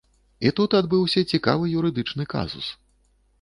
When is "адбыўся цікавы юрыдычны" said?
0.79-2.27